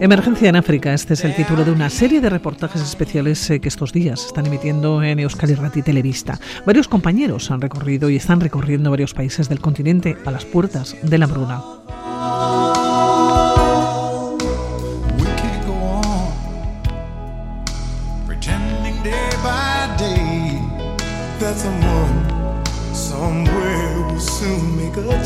[0.00, 3.68] Emergencia en África, este es el título de una serie de reportajes especiales eh, que
[3.68, 6.38] estos días están emitiendo en Euskal Irrati Televista.
[6.64, 11.18] Varios compañeros han recorrido y están recorriendo varios países del continente a las puertas de
[11.18, 11.60] la hambruna.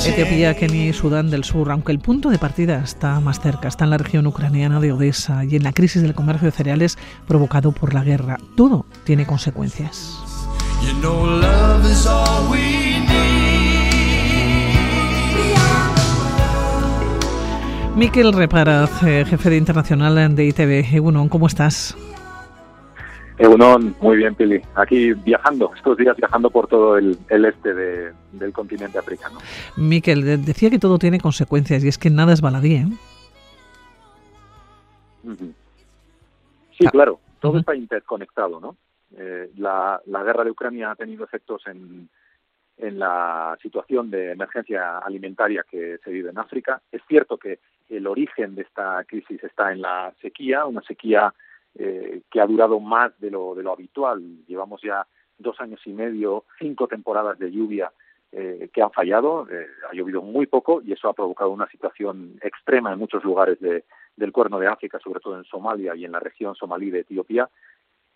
[0.06, 3.84] Etiopía, Kenia y Sudán del Sur, aunque el punto de partida está más cerca, está
[3.84, 7.72] en la región ucraniana de Odessa y en la crisis del comercio de cereales provocado
[7.72, 8.39] por la guerra.
[8.56, 10.19] Todo tiene consecuencias.
[17.96, 20.94] Miquel Reparaz, eh, jefe de internacional de ITV.
[20.96, 21.94] Egunon, ¿cómo estás?
[23.38, 24.61] Egunon, muy bien, Pili.
[24.75, 29.39] Aquí viajando, estos días viajando por todo el, este del continente africano.
[29.77, 32.86] Miquel, decía que todo tiene consecuencias y es que nada es baladí, ¿eh?
[36.78, 36.91] Sí, ah.
[36.91, 38.77] claro, todo está interconectado, ¿no?
[39.16, 42.08] Eh, la, guerra de Ucrania ha tenido efectos en,
[42.78, 46.80] en la situación de emergencia alimentaria que se vive en África.
[46.91, 51.33] Es cierto que el origen de esta crisis está en la sequía, una sequía
[51.78, 54.23] eh, que ha durado más de lo, de lo habitual.
[54.47, 55.06] Llevamos ya
[55.39, 57.92] dos años y medio, cinco temporadas de lluvia
[58.34, 62.39] eh, que han fallado, eh, ha llovido muy poco y eso ha provocado una situación
[62.42, 63.84] extrema en muchos lugares de,
[64.17, 67.51] del cuerno de África, sobre todo en Somalia y en la región somalí de Etiopía.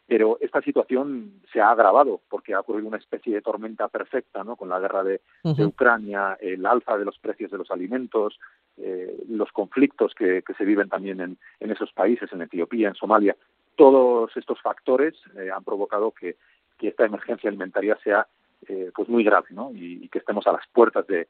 [0.06, 4.54] Pero esta situación se ha agravado porque ha ocurrido una especie de tormenta perfecta, ¿no?
[4.54, 8.38] Con la guerra de, Ucrania, el alza de los precios de los alimentos,
[8.76, 13.36] eh, los conflictos que, se viven también en, esos países, en Etiopía, en Somalia.
[13.76, 16.37] Todos estos factores eh, han provocado que,
[16.81, 18.26] esta emergencia alimentaria sea
[18.69, 19.70] eh, pues muy grave, ¿no?
[19.75, 21.26] Y, que estemos a las puertas de,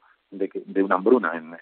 [0.83, 1.55] una hambruna en,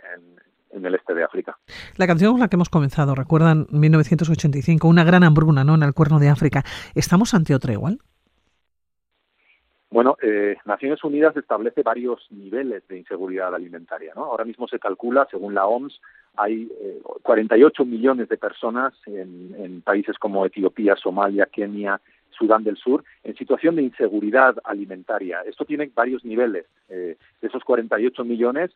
[0.75, 1.57] en el este de África.
[1.97, 5.75] La canción con la que hemos comenzado, recuerdan 1985, una gran hambruna ¿no?
[5.75, 6.63] en el cuerno de África.
[6.94, 8.00] ¿Estamos ante otra igual?
[9.95, 14.11] Bueno, eh, Naciones Unidas establece varios niveles de inseguridad alimentaria.
[14.13, 16.01] Ahora mismo se calcula, según la OMS,
[16.35, 16.69] hay
[17.22, 22.01] 48 eh, millones de personas en, países como Etiopía, Somalia, Kenia,
[22.31, 25.44] Sudán del Sur, en situación de inseguridad alimentaria.
[25.45, 26.66] Esto tiene varios niveles.
[26.89, 28.72] Eh, de esos 48 millones,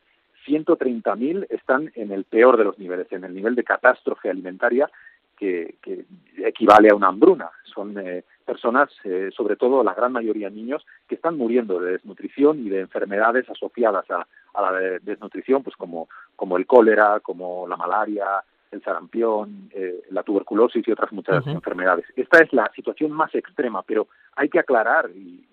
[0.47, 4.90] 130.000 están en el peor de los niveles, en el nivel de catástrofe alimentaria
[5.39, 6.05] que,
[6.38, 7.50] equivale a una hambruna.
[7.63, 12.59] Son eh, personas, eh, sobre todo la gran mayoría niños, que están muriendo de desnutrición
[12.59, 14.27] y de enfermedades asociadas a,
[14.61, 20.85] la desnutrición, pues como, como el cólera, como la malaria, el sarampión, eh, la tuberculosis
[20.85, 22.06] y otras muchas enfermedades.
[22.16, 25.45] Esta es la situación más extrema, pero hay que aclarar, y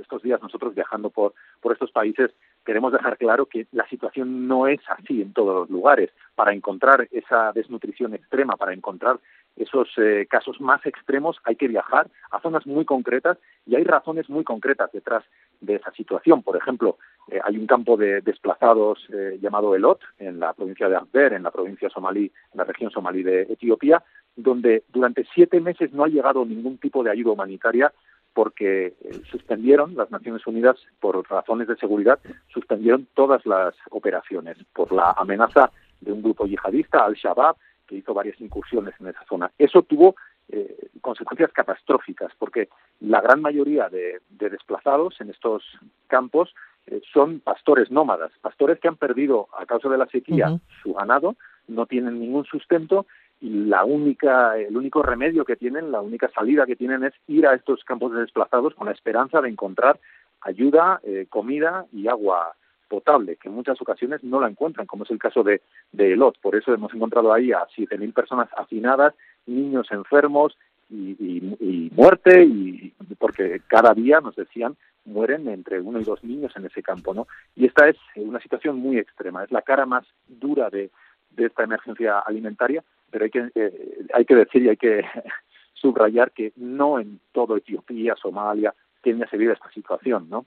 [0.00, 2.30] estos días nosotros viajando por, por estos países,
[2.64, 6.10] queremos dejar claro que la situación no es así en todos los lugares.
[6.34, 9.18] Para encontrar esa desnutrición extrema, para encontrar
[9.56, 14.28] esos eh, casos más extremos, hay que viajar a zonas muy concretas y hay razones
[14.30, 15.24] muy concretas detrás
[15.60, 16.42] de esa situación.
[16.42, 16.98] Por ejemplo,
[17.30, 21.42] eh, hay un campo de desplazados eh, llamado Elot, en la provincia de Amber, en
[21.42, 24.02] la provincia somalí, en la región somalí de Etiopía,
[24.36, 27.92] donde durante siete meses no ha llegado ningún tipo de ayuda humanitaria
[28.34, 32.18] porque eh, suspendieron, las Naciones Unidas, por razones de seguridad,
[32.48, 35.70] suspendieron todas las operaciones por la amenaza
[36.00, 39.50] de un grupo yihadista, Al-Shabaab, que hizo varias incursiones en esa zona.
[39.58, 40.14] Eso tuvo
[40.48, 42.68] eh, consecuencias catastróficas, porque
[43.00, 45.62] la gran mayoría de, desplazados en estos
[46.06, 46.54] campos
[46.86, 51.36] eh, son pastores nómadas, pastores que han perdido a causa de la sequía su ganado,
[51.68, 53.06] no tienen ningún sustento
[53.40, 57.54] la única, el único remedio que tienen, la única salida que tienen es ir a
[57.54, 59.98] estos campos de desplazados con la esperanza de encontrar
[60.42, 62.54] ayuda, eh, comida y agua
[62.88, 66.38] potable, que en muchas ocasiones no la encuentran, como es el caso de, de Elot.
[66.40, 69.14] Por eso hemos encontrado ahí a 7.000 personas hacinadas,
[69.46, 70.58] niños enfermos
[70.90, 76.52] y, y, muerte, y porque cada día, nos decían, mueren entre uno y dos niños
[76.56, 77.28] en ese campo, ¿no?
[77.54, 80.90] Y esta es una situación muy extrema, es la cara más dura de,
[81.30, 85.04] de esta emergencia alimentaria, pero hay que, eh, hay que decir y hay que
[85.74, 90.46] subrayar que no en todo Etiopía, Somalia, Kenia se vive esta situación, ¿no?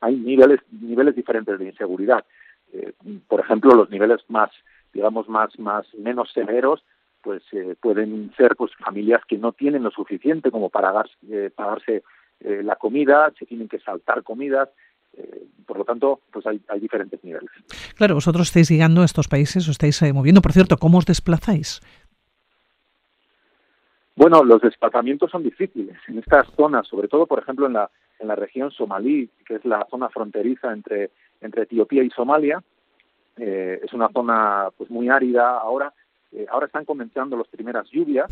[0.00, 2.24] Hay niveles, niveles diferentes de inseguridad.
[2.72, 2.92] Eh,
[3.28, 4.50] por ejemplo, los niveles más
[4.92, 6.84] digamos, más, más menos severos,
[7.22, 12.02] pues eh, pueden ser pues familias que no tienen lo suficiente como para eh, pagarse
[12.40, 14.68] eh, la comida, se tienen que saltar comidas,
[15.66, 17.50] por lo tanto, pues hay, hay, diferentes niveles.
[17.96, 20.42] Claro, vosotros estáis llegando a estos países, os estáis moviendo.
[20.42, 21.80] Por cierto, ¿cómo os desplazáis?
[24.16, 28.28] Bueno, los desplazamientos son difíciles en estas zonas, sobre todo, por ejemplo, en la, en
[28.28, 31.10] la región somalí, que es la zona fronteriza entre,
[31.40, 32.62] entre Etiopía y Somalia.
[33.36, 35.92] es una zona pues muy árida ahora
[36.32, 38.30] eh, ahora están comenzando las primeras lluvias.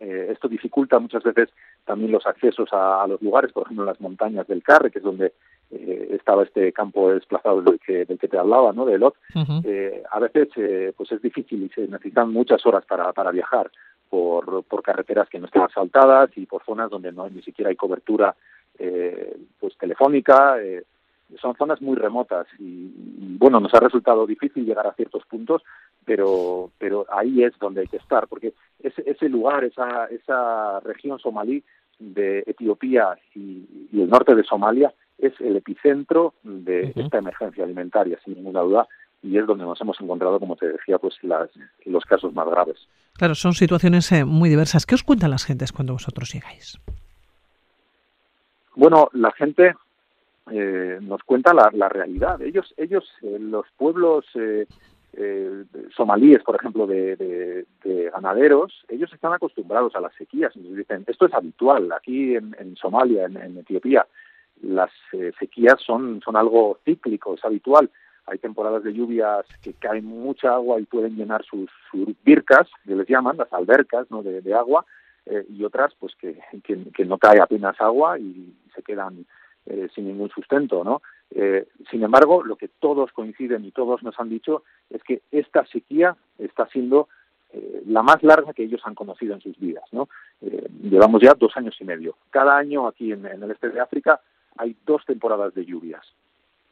[0.00, 1.50] Eh, esto dificulta muchas veces
[1.84, 5.04] también los accesos a, los lugares, por ejemplo, en las montañas del Carre, que es
[5.04, 5.34] donde
[5.70, 8.86] eh, estaba este campo desplazado del que, del que te hablaba, ¿no?
[8.86, 9.14] de Lot.
[10.10, 10.48] a veces
[10.96, 13.70] pues es difícil y se necesitan muchas horas para, para viajar
[14.08, 17.76] por, por carreteras que no están asfaltadas y por zonas donde no ni siquiera hay
[17.76, 18.34] cobertura
[19.58, 20.56] pues telefónica
[21.38, 25.62] son zonas muy remotas y, bueno nos ha resultado difícil llegar a ciertos puntos
[26.04, 31.18] pero pero ahí es donde hay que estar porque ese, ese lugar esa esa región
[31.18, 31.62] somalí
[32.00, 38.34] de Etiopía y, el norte de Somalia es el epicentro de esta emergencia alimentaria sin
[38.34, 38.88] ninguna duda
[39.22, 41.50] y es donde nos hemos encontrado, como te decía, pues las,
[41.84, 42.88] los casos más graves.
[43.14, 44.86] Claro, son situaciones eh, muy diversas.
[44.86, 46.78] ¿Qué os cuentan las gentes cuando vosotros llegáis?
[48.74, 49.74] Bueno, la gente
[50.50, 52.40] eh, nos cuenta la, la, realidad.
[52.40, 54.24] Ellos, ellos eh, los pueblos
[55.12, 60.54] eh, eh, somalíes, por ejemplo, de, de, ganaderos, ellos están acostumbrados a las sequías.
[60.54, 61.90] Entonces dicen, esto es habitual.
[61.92, 64.06] Aquí en, en Somalia, en, Etiopía,
[64.62, 64.90] las
[65.38, 67.90] sequías son, son algo cíclico, es habitual.
[68.26, 72.94] Hay temporadas de lluvias que caen mucha agua y pueden llenar sus, sus bircas, que
[72.94, 74.22] les llaman, las albercas ¿no?
[74.22, 74.84] de, agua,
[75.48, 79.26] y otras pues que, que, que no cae apenas agua y se quedan
[79.66, 81.02] eh, sin ningún sustento, ¿no?
[81.32, 85.64] Eh, sin embargo, lo que todos coinciden y todos nos han dicho es que esta
[85.66, 87.08] sequía está siendo
[87.52, 90.08] eh, la más larga que ellos han conocido en sus vidas, ¿no?
[90.82, 92.16] llevamos ya dos años y medio.
[92.30, 94.20] Cada año aquí en, el este de África
[94.56, 96.04] hay dos temporadas de lluvias.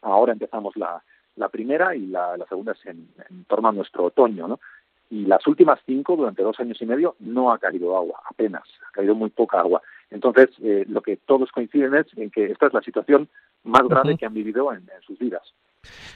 [0.02, 1.02] Ahora empezamos la,
[1.36, 4.60] la primera y la, segunda es en, en, torno a nuestro otoño, ¿no?
[5.10, 8.92] Y las últimas cinco, durante dos años y medio, no ha caído agua, apenas, ha
[8.92, 9.82] caído muy poca agua.
[10.10, 13.28] Entonces, eh, lo que todos coinciden es en que esta es la situación
[13.64, 15.54] más grave que han vivido en sus vidas.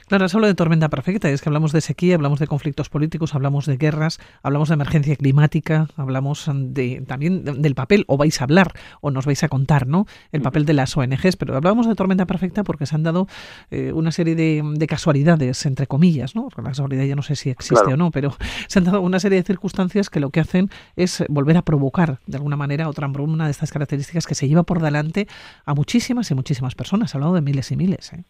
[0.07, 2.89] Claro, has hablado de tormenta perfecta, y es que hablamos de sequía, hablamos de conflictos
[2.89, 8.39] políticos, hablamos de guerras, hablamos de emergencia climática, hablamos de, también del papel, o vais
[8.41, 10.05] a hablar, o nos vais a contar, ¿no?
[10.31, 13.27] El papel de las ONGs, pero hablamos de tormenta perfecta porque se han dado
[13.71, 16.49] eh, una serie de, casualidades, entre comillas, ¿no?
[16.55, 18.35] La casualidad ya no sé si existe o no, pero
[18.67, 22.19] se han dado una serie de circunstancias que lo que hacen es volver a provocar,
[22.27, 25.27] de alguna manera, otra hambruna de estas características que se lleva por delante
[25.65, 27.13] a muchísimas y muchísimas personas.
[27.13, 28.23] Ha hablado de miles y miles, ¿eh?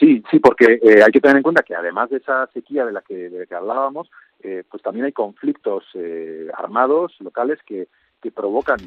[0.00, 2.92] Sí, sí, porque eh, hay que tener en cuenta que además de esa sequía de
[2.92, 4.10] la que, de la que hablábamos,
[4.42, 7.86] eh, pues también hay conflictos eh, armados locales que,
[8.22, 8.78] que provocan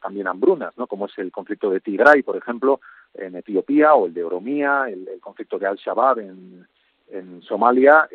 [0.00, 0.86] también hambrunas, ¿no?
[0.86, 2.80] Como es el conflicto de Tigray, por ejemplo,
[3.12, 6.66] en Etiopía, o el de Oromía, el, conflicto de Al-Shabaab en,
[7.10, 8.08] en Somalia.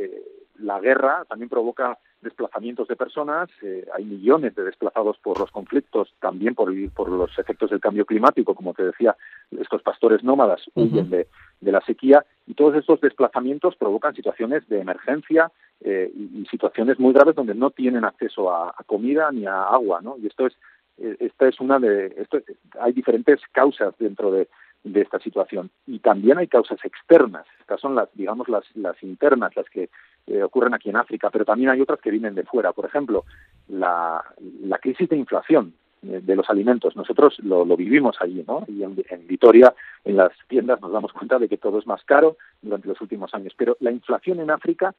[0.61, 6.13] La guerra también provoca desplazamientos de personas, eh, hay millones de desplazados por los conflictos,
[6.19, 9.15] también por, por los efectos del cambio climático, como te decía,
[9.57, 11.27] estos pastores nómadas huyen de,
[11.61, 15.51] de, la sequía y todos estos desplazamientos provocan situaciones de emergencia
[15.81, 20.17] eh, y, situaciones muy graves donde no tienen acceso a, comida ni a agua, ¿no?
[20.17, 20.53] Y esto es
[20.97, 22.39] eh, esta es una de esto
[22.81, 24.49] hay diferentes causas dentro de,
[24.83, 25.69] de esta situación.
[25.87, 27.45] Y también hay causas externas.
[27.59, 29.89] Estas son las, digamos, las, las internas, las que
[30.27, 32.71] eh, ocurren aquí en África, pero también hay otras que vienen de fuera.
[32.71, 33.25] Por ejemplo,
[33.67, 34.23] la,
[34.61, 36.95] la crisis de inflación eh, de los alimentos.
[36.95, 38.63] Nosotros lo, lo vivimos allí, ¿no?
[38.69, 38.95] Y en,
[39.27, 39.73] Vitoria,
[40.05, 43.33] en las tiendas, nos damos cuenta de que todo es más caro durante los últimos
[43.33, 43.53] años.
[43.57, 44.95] Pero la inflación en África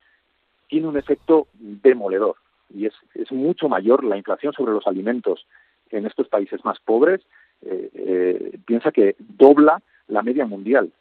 [0.68, 2.36] tiene un efecto demoledor
[2.68, 5.46] y es, es mucho mayor la inflación sobre los alimentos
[5.90, 7.22] en estos países más pobres
[7.62, 10.92] eh, eh, piensa que dobla la media mundial.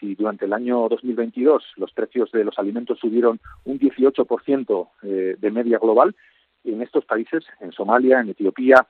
[0.00, 5.50] Si durante el año 2022 los precios de los alimentos subieron un 18% eh, de
[5.50, 6.14] media global,
[6.64, 8.88] en estos países, en Somalia, en Etiopía,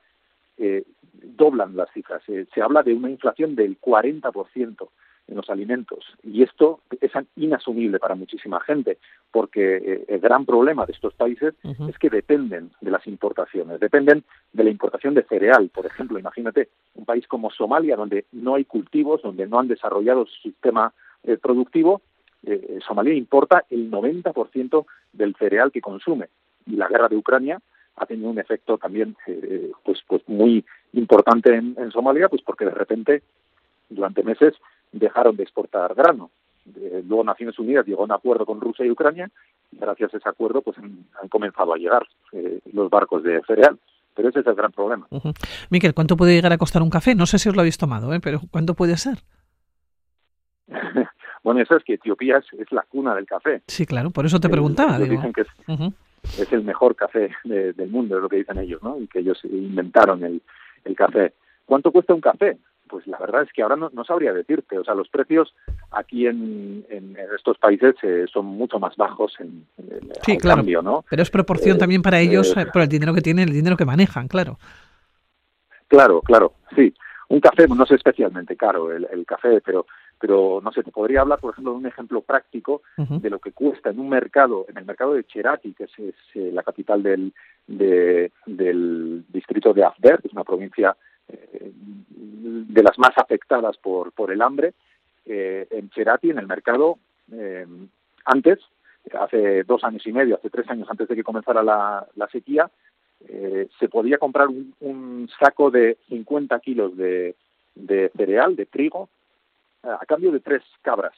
[1.21, 2.23] doblan las cifras.
[2.25, 4.89] se habla de una inflación del 40%
[5.27, 6.05] en los alimentos.
[6.23, 8.97] Y esto es inasumible para muchísima gente,
[9.31, 11.53] porque eh, el gran problema de estos países
[11.87, 15.69] es que dependen de las importaciones, dependen de la importación de cereal.
[15.73, 20.25] Por ejemplo, imagínate un país como Somalia, donde no hay cultivos, donde no han desarrollado
[20.25, 20.93] su sistema
[21.23, 22.01] eh, productivo,
[22.45, 26.27] eh, Somalia importa el 90% del cereal que consume.
[26.65, 27.59] Y la guerra de Ucrania
[27.97, 29.17] ha tenido un efecto también
[29.83, 33.23] pues, pues muy importante en, en Somalia, pues porque de repente
[33.89, 34.53] durante meses
[34.91, 36.29] dejaron de exportar grano.
[37.05, 39.29] luego Naciones Unidas llegó a un acuerdo con Rusia y Ucrania
[39.71, 42.05] y gracias a ese acuerdo pues han, comenzado a llegar
[42.71, 43.77] los barcos de cereal.
[44.15, 45.07] Pero ese es el gran problema.
[45.69, 47.13] Miquel, ¿cuánto puede llegar a costar un café?
[47.13, 49.19] No sé si os lo habéis tomado, pero ¿cuánto puede ser?
[51.43, 53.61] bueno, eso es que Etiopía es, la cuna del café.
[53.67, 54.97] Sí, claro, por eso te preguntaba.
[54.97, 58.99] Dicen que es, el mejor café del mundo, es lo que dicen ellos, ¿no?
[58.99, 60.41] Y que ellos inventaron el,
[60.83, 61.33] el café.
[61.65, 62.57] ¿Cuánto cuesta un café?
[62.89, 64.77] Pues la verdad es que ahora no, sabría decirte.
[64.77, 65.53] O sea, los precios
[65.91, 66.85] aquí en,
[67.35, 69.65] estos países eh, son mucho más bajos en,
[70.25, 70.57] sí, claro.
[70.57, 71.05] cambio, ¿no?
[71.09, 73.77] Pero es proporción eh, también para ellos eh, por el dinero que tienen, el dinero
[73.77, 74.57] que manejan, claro.
[75.87, 76.93] Claro, claro, sí.
[77.29, 79.85] Un café no es especialmente caro el, café, pero
[80.19, 83.51] pero no sé, te podría hablar, por ejemplo, de un ejemplo práctico de lo que
[83.51, 87.33] cuesta en un mercado, en el mercado de Cherati, que es, la capital del,
[87.67, 90.97] del distrito de Afder, que es una provincia
[91.29, 94.73] eh, de las más afectadas por, por el hambre,
[95.25, 96.97] eh, en Cherati, en el mercado,
[97.31, 97.65] eh,
[98.25, 98.59] antes,
[99.19, 102.69] hace dos años y medio, hace tres años antes de que comenzara la, la sequía,
[103.79, 107.35] se podía comprar un, saco de 50 kilos de,
[107.73, 109.09] de cereal, de trigo,
[109.81, 111.15] a cambio de tres cabras.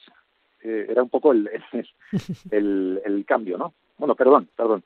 [0.62, 1.50] era un poco el,
[2.50, 3.74] el, el, cambio, ¿no?
[3.98, 4.82] Bueno, perdón, perdón.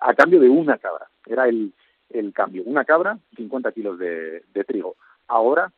[0.00, 1.08] A cambio de una cabra.
[1.26, 1.74] Era el,
[2.10, 2.62] el cambio.
[2.66, 4.96] Una cabra, 50 kilos de, trigo.
[5.28, 5.72] Ahora,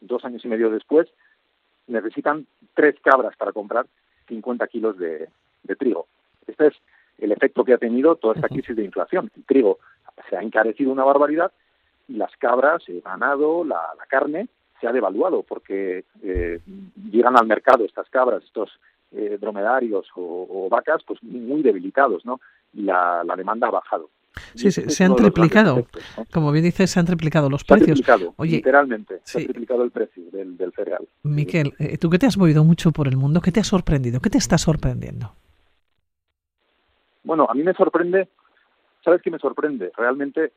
[0.00, 1.08] dos años y medio después,
[1.86, 3.86] necesitan tres cabras para comprar
[4.28, 5.28] 50 kilos de,
[5.78, 6.06] trigo.
[6.46, 6.74] Este es
[7.18, 9.30] el efecto que ha tenido toda esta crisis de inflación.
[9.36, 9.78] El trigo
[10.28, 11.52] se ha encarecido una barbaridad
[12.08, 14.48] y las cabras, el ganado, la, carne,
[14.80, 16.60] se ha devaluado porque eh,
[17.10, 18.70] llegan al mercado estas cabras, estos
[19.12, 22.40] eh, dromedarios o, vacas, pues muy debilitados, ¿no?
[22.74, 24.10] Y la demanda ha bajado.
[24.54, 25.86] Sí, se, han triplicado.
[26.32, 28.00] Como bien dices, se han triplicado los precios.
[28.36, 31.06] Oye, literalmente, se ha triplicado el precio del, cereal.
[31.22, 34.20] Miquel, eh, tú que te has movido mucho por el mundo, ¿qué te ha sorprendido?
[34.20, 35.32] ¿Qué te está sorprendiendo?
[37.22, 38.28] Bueno, a mí me sorprende,
[39.04, 39.90] ¿sabes qué me sorprende?
[39.96, 40.52] Realmente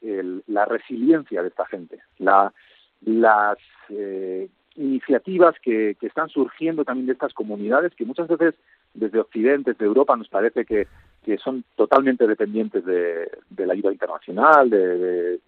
[0.47, 2.53] la resiliencia de esta gente, la,
[3.01, 3.57] las
[3.89, 8.55] eh, iniciativas que, que, están surgiendo también de estas comunidades que muchas veces
[8.93, 10.87] desde Occidente, desde Europa, nos parece que
[11.27, 15.39] que son totalmente dependientes de, la ayuda internacional, de,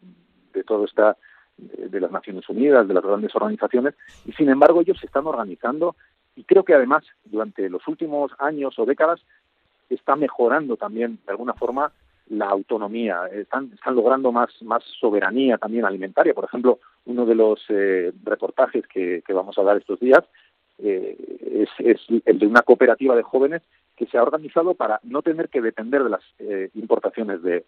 [0.53, 1.15] de, todo esta
[1.57, 3.95] de las Naciones Unidas, de las grandes organizaciones,
[4.25, 5.95] y sin embargo ellos se están organizando
[6.35, 9.21] y creo que además durante los últimos años o décadas
[9.89, 11.93] está mejorando también de alguna forma
[12.27, 16.33] la autonomía, están, logrando más, más soberanía también alimentaria.
[16.33, 20.25] Por ejemplo, uno de los eh, reportajes que, vamos a dar estos días
[20.79, 21.15] eh,
[21.79, 23.61] es, el de una cooperativa de jóvenes
[23.99, 27.65] que se ha organizado para no tener que depender de las eh, importaciones de,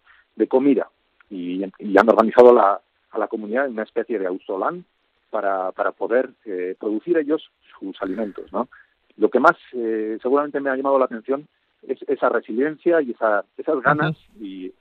[0.48, 0.90] comida
[1.30, 2.80] y, han organizado la,
[3.12, 4.86] a la comunidad en una especie de autolan
[5.30, 8.52] para, para poder eh, producir ellos sus alimentos.
[8.54, 8.70] ¿no?
[9.18, 11.48] Lo que más eh, seguramente me ha llamado la atención
[11.86, 14.72] es esa resiliencia y esa, esas ganas y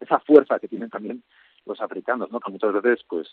[0.00, 1.22] esa fuerza que tienen también
[1.70, 2.40] los africanos, ¿no?
[2.40, 3.28] que muchas veces pues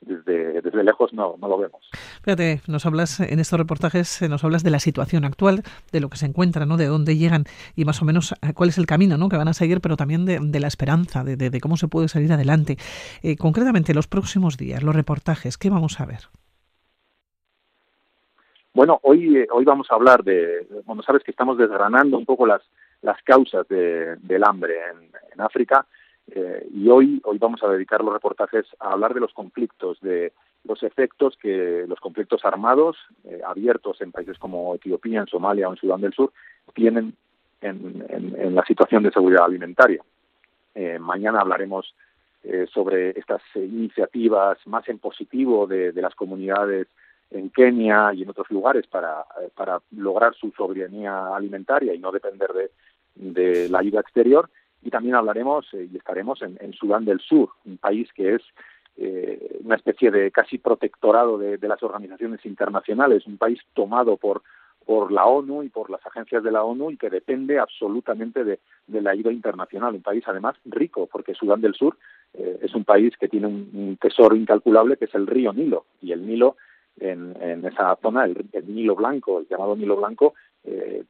[0.00, 1.90] desde, desde lejos no, no lo vemos.
[2.22, 6.08] Fíjate, nos hablas en estos reportajes, eh, nos hablas de la situación actual, de lo
[6.08, 6.76] que se encuentra, ¿no?
[6.76, 7.44] de dónde llegan
[7.76, 9.28] y más o menos eh, cuál es el camino ¿no?
[9.28, 12.32] que van a seguir, pero también de, la esperanza, de, de, cómo se puede salir
[12.32, 12.76] adelante.
[13.22, 16.28] Eh, concretamente, los próximos días, los reportajes, ¿qué vamos a ver?
[18.72, 22.62] Bueno, hoy, hoy vamos a hablar de, bueno, sabes que estamos desgranando un poco las,
[23.02, 25.86] las causas del hambre en, en África
[26.32, 30.32] eh, y hoy, hoy vamos a dedicar los reportajes a hablar de los conflictos, de
[30.64, 35.72] los efectos que los conflictos armados eh, abiertos en países como Etiopía, en Somalia o
[35.72, 36.32] en Sudán del Sur
[36.74, 37.14] tienen
[37.62, 40.02] en, la situación de seguridad alimentaria.
[40.74, 41.94] Eh, mañana hablaremos
[42.72, 46.86] sobre estas iniciativas más en positivo de, las comunidades
[47.30, 52.50] en Kenia y en otros lugares para, para lograr su soberanía alimentaria y no depender
[52.54, 52.70] de,
[53.14, 54.48] de la ayuda exterior
[54.82, 58.42] y también hablaremos eh, y estaremos en, Sudán del Sur, un país que es
[58.96, 64.42] eh, una especie de casi protectorado de, las organizaciones internacionales, un país tomado por,
[64.84, 68.58] por la ONU y por las agencias de la ONU y que depende absolutamente de,
[68.88, 69.94] la ayuda internacional.
[69.94, 71.96] Un país además rico, porque Sudán del Sur
[72.34, 75.84] eh, es un país que tiene un, tesoro incalculable que es el río Nilo.
[76.00, 76.56] Y el Nilo,
[76.98, 80.34] en, esa zona, el, Nilo Blanco, el llamado Nilo Blanco,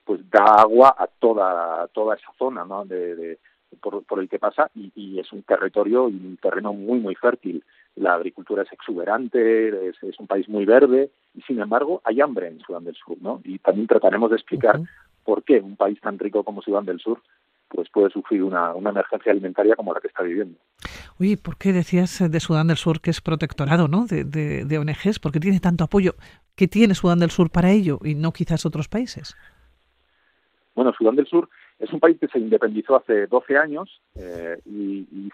[0.05, 2.85] pues da agua a toda, toda esa zona ¿no?
[2.85, 3.39] de,
[3.77, 7.65] por, el que pasa y, es un territorio y un terreno muy, muy fértil.
[7.97, 12.61] La agricultura es exuberante, es, un país muy verde y sin embargo hay hambre en
[12.61, 13.41] Sudán del Sur, ¿no?
[13.45, 14.81] Y también trataremos de explicar
[15.25, 17.21] por qué un país tan rico como Sudán del Sur
[17.69, 20.59] pues puede sufrir una, una emergencia alimentaria como la que está viviendo.
[21.21, 24.07] Oye, ¿por qué decías de Sudán del Sur que es protectorado ¿no?
[24.07, 25.21] de, de, de ONGs?
[25.21, 26.17] ¿Por qué tiene tanto apoyo?
[26.57, 29.37] ¿Qué tiene Sudán del Sur para ello y no quizás otros países?
[30.81, 31.47] Bueno, Sudán del Sur
[31.79, 35.31] es un país que se independizó hace 12 años eh, y,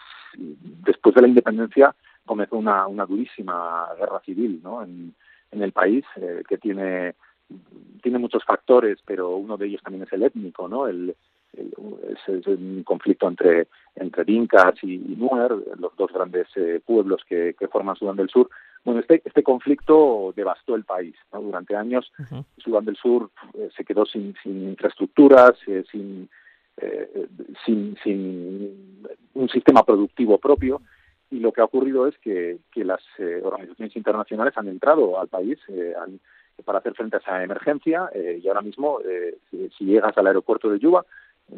[0.85, 7.15] después de la independencia comenzó una, durísima guerra civil en, el país eh, que tiene
[8.03, 10.89] tiene muchos factores, pero uno de ellos también es el étnico, ¿no?
[10.89, 11.15] El,
[11.53, 18.17] es, un conflicto entre entre y, Nuer, los dos grandes eh, pueblos que, forman Sudán
[18.17, 18.51] del Sur.
[18.87, 21.15] Bueno, este, este conflicto devastó el país.
[21.33, 22.11] Durante años,
[22.57, 26.31] Sudán del Sur eh, se quedó sin, sin infraestructuras, eh, sin,
[27.65, 30.81] sin, sin un sistema productivo propio.
[31.31, 33.03] Y lo que ha ocurrido es que, que las
[33.43, 35.59] organizaciones internacionales han entrado al país,
[36.01, 36.21] han,
[36.65, 40.71] para hacer frente a esa emergencia eh, y ahora mismo eh, si, llegas al aeropuerto
[40.71, 41.05] de Yuba,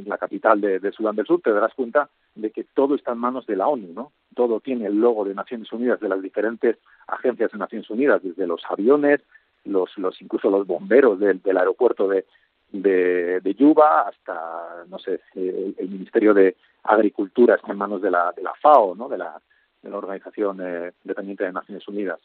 [0.05, 3.47] la capital de, Sudán del Sur, te darás cuenta de que todo está en manos
[3.47, 4.13] de la ONU, ¿no?
[4.35, 6.77] Todo tiene el logo de Naciones Unidas, de las diferentes
[7.07, 9.21] agencias de Naciones Unidas, desde los aviones,
[9.65, 12.25] los, los incluso los bomberos del, aeropuerto de,
[12.71, 18.43] de, Yuba hasta, no sé, el, Ministerio de Agricultura está en manos de la, de
[18.43, 19.09] la FAO, ¿no?
[19.09, 19.41] De la,
[19.83, 22.21] de la Organización eh, Dependiente de Naciones Unidas.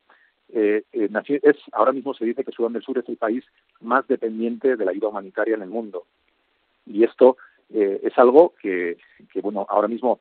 [0.50, 1.10] Eh, eh,
[1.72, 3.44] ahora mismo se dice que Sudán del Sur es el país
[3.82, 6.06] más dependiente de la ayuda humanitaria en el mundo.
[6.86, 7.38] Y esto
[7.74, 8.98] eh, es algo que,
[9.32, 10.20] que, bueno, ahora mismo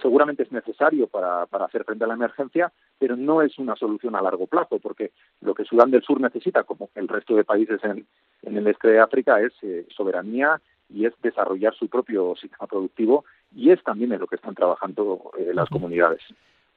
[0.00, 4.14] seguramente es necesario para, para hacer frente a la emergencia, pero no es una solución
[4.14, 7.82] a largo plazo, porque lo que Sudán del Sur necesita, como el resto de países
[7.84, 8.06] en,
[8.42, 9.52] en el este de África, es
[9.94, 14.54] soberanía y es desarrollar su propio sistema productivo y es también en lo que están
[14.54, 16.20] trabajando las comunidades.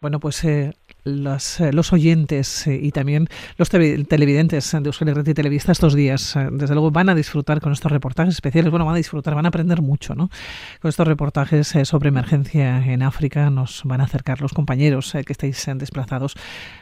[0.01, 3.27] Bueno, pues eh, las, eh, los oyentes eh, y también
[3.57, 7.71] los televidentes de Euskal Herrera y Televista estos días, desde luego, van a disfrutar con
[7.71, 8.71] estos reportajes especiales.
[8.71, 10.31] Bueno, van a disfrutar, van a aprender mucho, ¿no?
[10.81, 15.63] Con estos reportajes sobre emergencia en África nos van a acercar los compañeros que estáis
[15.75, 16.33] desplazados.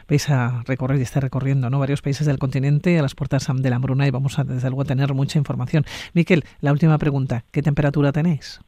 [0.08, 1.78] Vais a recorrer y estar recorriendo, ¿no?
[1.78, 4.80] Varios países del continente a las puertas de la hambruna y vamos a, desde luego,
[4.80, 5.84] a tener mucha información.
[6.14, 7.44] Miquel, la última pregunta.
[7.50, 8.60] ¿Qué temperatura tenéis?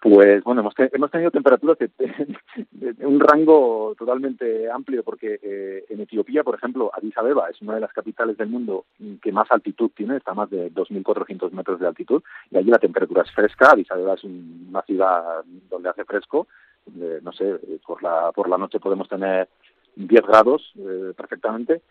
[0.00, 6.42] Pues bueno, hemos, hemos tenido temperaturas de, un rango totalmente amplio, porque eh, en Etiopía,
[6.42, 8.86] por ejemplo, Addis Abeba es una de las capitales del mundo
[9.20, 12.78] que más altitud tiene, está a más de 2.400 metros de altitud, y allí la
[12.78, 13.72] temperatura es fresca.
[13.72, 16.46] Addis Abeba es una ciudad donde hace fresco,
[17.22, 19.48] no sé, por la, por la noche podemos tener
[19.96, 21.82] 10 grados eh, perfectamente,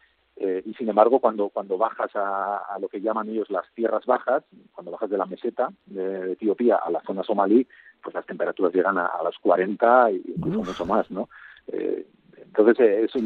[0.42, 4.42] eh, y sin embargo, cuando, cuando bajas a, lo que llaman ellos las tierras bajas,
[4.74, 7.68] cuando bajas de la meseta de Etiopía a la zona somalí,
[8.02, 11.30] pues las temperaturas llegan a, a los 40 y incluso mucho más, ¿no?
[11.68, 12.06] Eh,
[12.38, 13.24] entonces, eh, es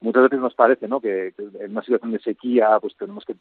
[0.00, 1.00] muchas veces nos parece ¿no?
[1.00, 3.34] Que, en una situación de sequía pues tenemos que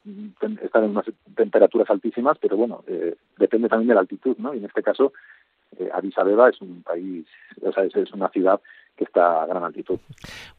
[0.63, 2.83] estar en unas temperaturas altísimas, pero bueno,
[3.37, 4.53] depende también de la altitud, ¿no?
[4.53, 5.13] Y en este caso,
[5.93, 7.27] Addis Abeba es un país,
[7.61, 8.59] o sea, es una ciudad
[8.97, 9.99] que está a gran altitud.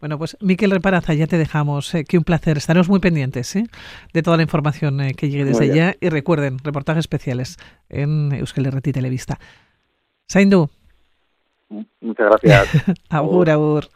[0.01, 1.95] Bueno, pues Miquel Reparaza, ya te dejamos.
[1.95, 2.57] Eh, que un placer.
[2.57, 3.65] Estaremos muy pendientes ¿eh?
[4.13, 5.97] de toda la información eh, que llegue desde allá.
[6.01, 7.57] Y recuerden, reportajes especiales
[7.89, 9.39] en Euskal Herreti Televista.
[10.29, 10.71] Saindu.
[12.01, 12.85] Muchas gracias.
[13.11, 13.89] agur, agur.